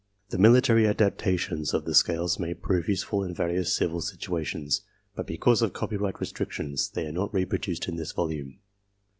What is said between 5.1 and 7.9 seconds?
but because of copyright restrictions they are not reproduced